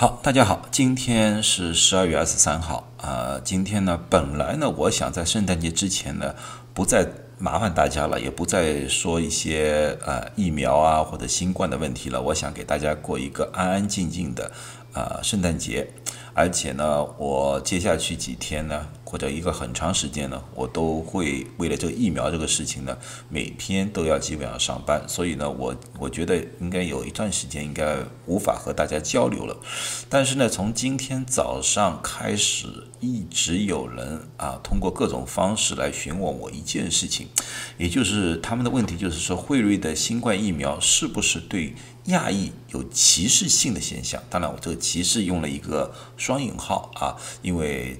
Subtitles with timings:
[0.00, 3.40] 好，大家好，今天是十二月二十三号啊。
[3.42, 6.36] 今天呢，本来呢，我想在圣诞节之前呢，
[6.72, 7.04] 不再
[7.38, 12.20] 麻烦大家了，也不再说一些呃疫苗啊或者新冠的问题了。
[12.20, 14.50] 我想给大家过一个安安静静的
[14.92, 15.88] 呃圣诞节，
[16.34, 18.88] 而且呢，我接下去几天呢。
[19.08, 22.94] 或者一个很长时间呢，我都会为了这个疫苗这个事情呢，
[23.30, 29.56] 每天都要基本上上班，所以呢，我我觉得应该有一段时间应该无法和大家交流了。
[30.10, 32.66] 但是呢，从今天早上开始，
[33.00, 37.27] 一直有人啊通过各种方式来询问我一件事情，
[37.76, 41.74] 也就是他们的问题就是说，辉瑞的新冠疫苗是不是对
[42.06, 44.22] 亚裔有歧视性的现象？
[44.28, 47.96] 当然，我这个歧视用了一个双引号啊，因为。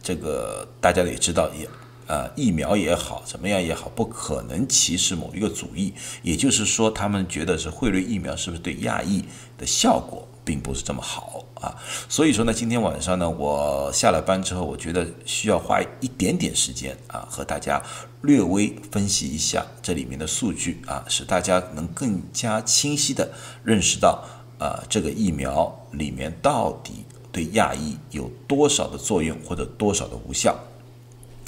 [0.00, 1.68] 这个大家也知道，也
[2.06, 5.92] 呃疫苗也好，怎么样也好，不可能歧视某一个主义。
[6.22, 9.22] 也就是说，他们觉得是惠瑞疫苗是不是对亚裔
[9.58, 11.76] 的效果并不是这么好啊？
[12.08, 17.82] 所以说呢，今天晚上呢，我下了班之后，我觉得需要花一点点时间啊，和大家
[18.22, 23.30] 略微分析一下这里面的数据啊，使大家能更加清晰的
[23.62, 24.24] 认识到
[24.58, 27.04] 啊，这个疫苗里面到底。
[27.30, 30.58] 对亚裔有多少的作用或者多少的无效？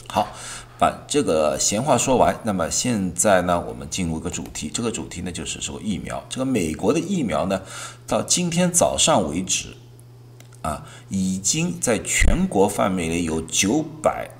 [0.06, 0.28] 好，
[0.80, 2.40] 把这个闲话说完。
[2.42, 4.70] 那么现在呢，我们进入一个主题。
[4.72, 6.24] 这个主题呢，就是说疫苗。
[6.30, 7.60] 这个美国的疫苗呢，
[8.06, 9.76] 到今天早上为止，
[10.62, 14.30] 啊，已经在全国范围内有九百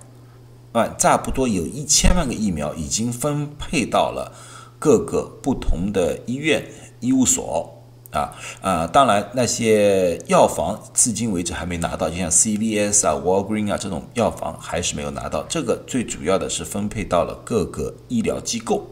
[0.72, 4.32] 万，差不多有一千万个疫苗已经分配到了
[4.78, 6.64] 各个不同的医院、
[7.00, 7.79] 医务所。
[8.10, 15.44] 啊啊，当然那些药房至今为止还没拿到，就像 CVS 啊、Walgreen 啊这种药房还是没有拿到。
[15.44, 18.86] 这个最主要的是分配到了各个医疗机构，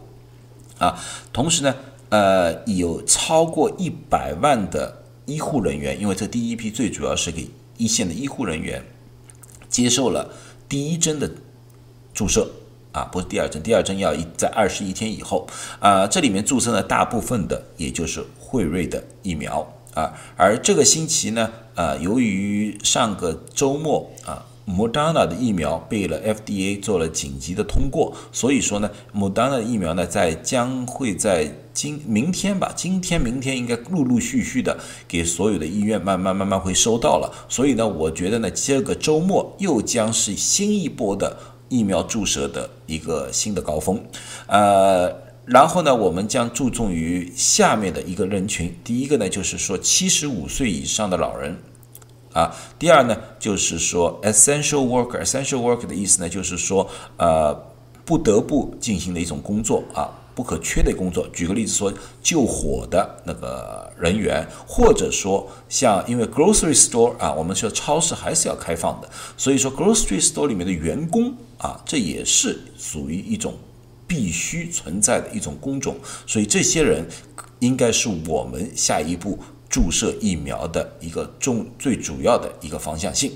[0.78, 0.96] 啊，
[1.32, 1.74] 同时呢，
[2.10, 8.84] 呃，有超过一百万的医护人员，因为这第一批最主要是给一线的医护人员
[9.68, 10.30] 接受了
[10.68, 11.28] 第一针的
[12.14, 12.48] 注射。
[12.98, 15.46] 啊，不是第二针，第二针要一在二十一天以后。
[15.78, 19.64] 啊，这里面注射了大部分的，也就是辉瑞的疫苗
[19.94, 20.12] 啊。
[20.36, 37.32] 而这个星期呢，啊，由于上个周末啊，Moderna 的疫苗被了 FDA 做了紧急的通过，所以说呢，Moderna 的疫苗呢，在将会在今明天吧，今天明天应该陆陆续续的给所有的医院慢慢慢慢会收到了。
[37.48, 41.36] 所以呢，我觉得呢，这个周末又将是新一波的。
[41.68, 44.02] 疫苗注射的一个新的高峰，
[44.46, 45.14] 呃，
[45.44, 48.74] 然后呢，我们将注重于下面的一个人群。
[48.82, 51.56] 第一个呢，就是说七十五岁以上的老人，
[52.32, 57.54] 啊，第二呢，就是说 essential worker，essential worker 的意思呢，就是说呃，
[58.04, 60.10] 不得不进行的一种工作啊。
[60.38, 73.58] 不可缺的工作，举个例子说，救火的那个人员，或者说像因为 grocery store 啊，我们说超市还是要开放的，所以说 grocery store 里面的员工啊，这也是属于一种
[74.06, 77.04] 必须存在的一种工种，所以这些人
[77.58, 79.36] 应该是我们下一步
[79.68, 83.32] 注射疫苗的一个重最主要的一个方向性。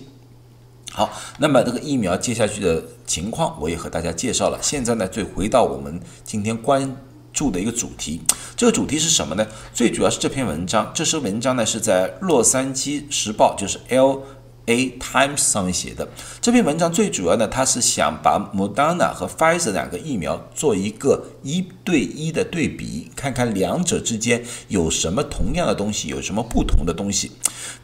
[0.92, 4.58] 好，那么这个疫苗接下去的情况，我也和大家介绍了。
[4.60, 6.96] 现在呢，就回到我们今天关
[7.32, 8.20] 注的一个主题，
[8.56, 9.46] 这个主题是什么呢？
[9.72, 14.20] 最主要是这篇文章，这篇文章呢是在《洛杉矶时报》，就是 L。
[14.66, 16.08] A Times 上面写的
[16.40, 27.32] 这篇文章最主要呢，他是想把 Moderna 和 Pfizer 两个疫苗做一个一对一的对比，看看两者之间有什么同样的东西，有什么不同的东西。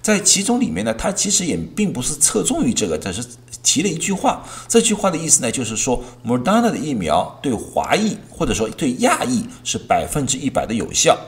[0.01, 3.27] 在其中里面呢，他其实也并不是侧重于这个，只是
[3.63, 4.45] 提了一句话。
[4.69, 11.19] 这句话的意思呢，就是说 Moderna 的疫苗对华裔或者说对亚裔是百分之一百的有效，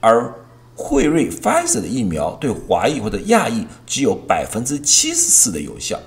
[0.00, 0.34] 而
[0.80, 5.98] 辉瑞 Pfizer 的疫苗对华裔或者亚裔只有百分之七十四的有效，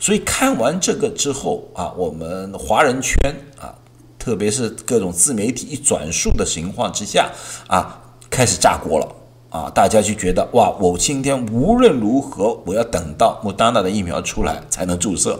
[0.00, 3.16] 所以看完这个之后啊，我们华人圈
[3.60, 3.72] 啊，
[4.18, 7.30] 特别是各种自媒体一转述的情况之下
[7.68, 9.06] 啊，开始炸锅了
[9.50, 15.38] 啊，大家就觉得哇，我今天无论如何我要等到莫达纳的疫苗出来才能注射。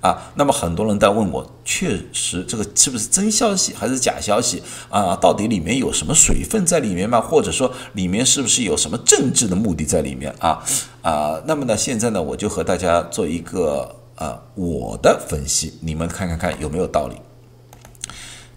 [0.00, 5.16] 啊，那么很多人在问我，确实这个是不是真消息还是假消息啊？
[5.16, 7.20] 到底里面有什么水分在里面吗？
[7.20, 10.62] 或者说里面是不是有什么政治的目的在里面啊？
[11.02, 17.16] 啊，那么呢，现在呢，我就和大家做一个啊我的分析，你们看看看有没有道理。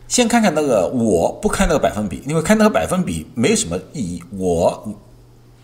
[0.08, 4.22] 先看看那个，我不看那个百分比，因为看那个百分比没什么意义。
[4.38, 4.96] 我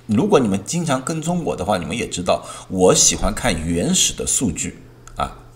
[0.07, 4.80] 如果你们经常跟踪我的话，你们也知道，我喜欢看原始的数据。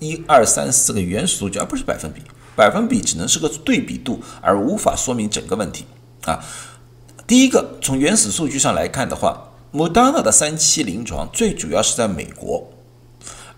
[0.01, 2.21] 一二三四个原始数据，而不是百分比。
[2.55, 5.85] 百分比只能是个对比度，而无法说明整个问题
[6.25, 6.43] 啊。
[7.25, 12.69] 第一个，从原始数据上来看的话，Moderna 的三期临床最主要是在美国，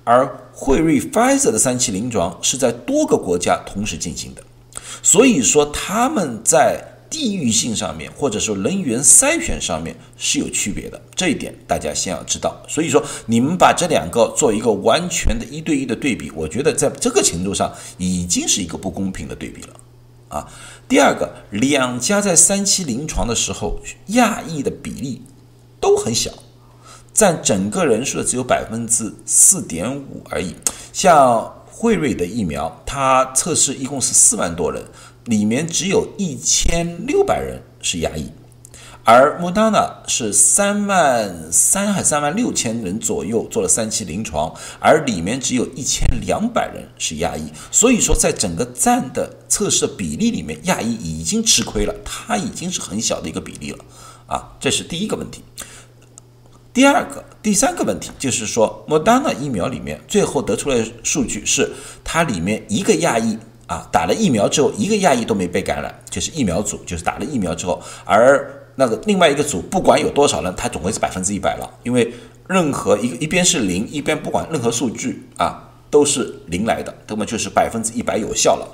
[0.04, 4.44] 而辉瑞 Pfizer 的三期临床是在多个国家同时进行的，
[5.01, 6.93] 所以说他们在。
[7.13, 12.60] 地域性上面，或者说人员筛选上面是有区别的，这一点大家先要知道。
[12.68, 19.75] 所以说，你们把这两个做一个完全的一对一的对比，我觉得在这个程度上已经是一个不公平的对比了
[20.30, 20.48] 啊。
[20.89, 25.21] 第二个，两家在三期临床的时候，亚裔的比例
[25.80, 26.31] 都很小，
[27.13, 30.56] 占整个人数的只有百分之四点五而已。
[30.92, 34.83] 像辉瑞的疫苗，它测试一共是四万多人。
[35.25, 38.29] 里面只有一千六百人是亚裔，
[39.05, 53.77] 而莫达纳是三万三还三万六千人左右做了三期临床，而里面只有一千两百人是亚裔，所以说在整个占的测试比例里面，亚裔已经吃亏了，它已经是很小的一个比例了
[54.27, 55.41] 啊，这是第一个问题。
[56.73, 61.71] 第二个、第三个问题就是说，莫达纳疫苗里面最后得出来的数据是
[62.03, 63.37] 它里面一个亚裔。
[63.73, 72.13] 啊，打了疫苗之后，一个亚裔都没被感染，就是疫苗组，就是打了疫苗之后，而那个另外一个组，不管有多少人，它总归是百分之一百了，因为
[72.47, 78.67] 任何一个一边是零，一边不管任何数据啊，都是零来的，那么就是百分之一百有效了。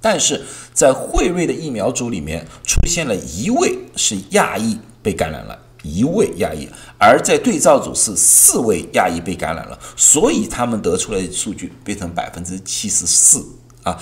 [0.00, 0.40] 但是
[0.72, 13.44] 在辉瑞的疫苗组里面，出现了一位是亚裔被感染了，一位亚裔，而在对照组是四位亚裔被感染了，所以他们得出来的数据变成百分之七十四。
[13.82, 14.00] 啊，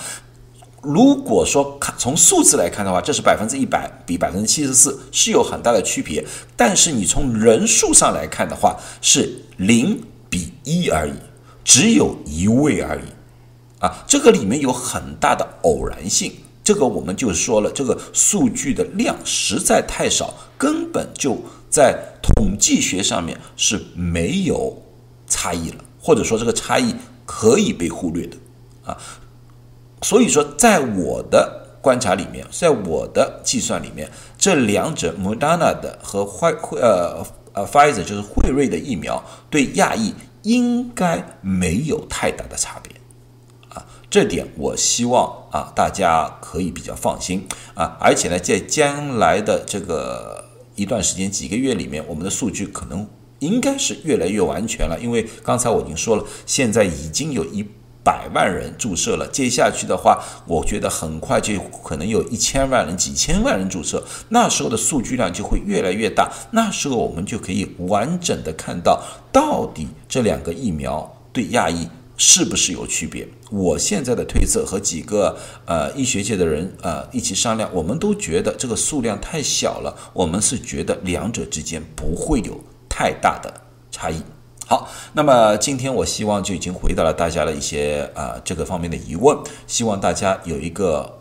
[0.81, 6.25] 如果说看从数字来看的话，这是百分之一百比百分之七十四是有很大的区别。
[6.55, 11.13] 但是你从人数上来看的话，是零比一而已，
[11.63, 13.81] 只有一位而已。
[13.83, 16.31] 啊，这个里面有很大的偶然性。
[16.63, 21.35] 这个我们就说了，这个数据的量实在太少，根本就
[21.69, 24.79] 在统计学上面是没有
[25.27, 26.95] 差异了，或者说这个差异
[27.25, 28.37] 可以被忽略的。
[28.83, 28.95] 啊。
[30.03, 42.91] 所以说，在我的观察里面，在我的计算里面，这两者，Moderna 的和辉辉呃呃 Pfizer 就是辉瑞的疫苗，对亚裔应该没有太大的差别
[43.69, 43.85] 啊。
[44.09, 47.95] 这点我希望啊大家可以比较放心啊。
[47.99, 50.43] 而且呢，在将来的这个
[50.75, 53.07] 一段时间几个月里面，我们的数据可能
[53.37, 57.63] 应该是越来越完全了，因为刚才我已经说了，现在已经有一。
[58.03, 71.87] 百万人注射了，接下去的话，我觉得很快就可能有一千万人、几千万人注射，那时候的数据量就会越来越大，那时候我们就可以完整的看到到底这两个疫苗对亚裔
[72.17, 73.27] 是不是有区别。
[73.51, 82.59] 我现在的推测和几个呃医学界的人呃一起商量，我们都觉得这个数量太小了，我们是觉得两者之间不会有
[82.89, 83.53] 太大的
[83.91, 84.21] 差异。
[84.71, 89.37] 好，那么今天我希望就已经回答了大家的一些啊这个方面的疑问，
[89.67, 91.19] 希望大家有一个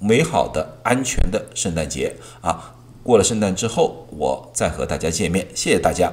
[0.00, 2.74] 美好的、安全的圣诞节啊！
[3.04, 6.12] 过了圣诞之后，我再和大家见面，谢谢大家。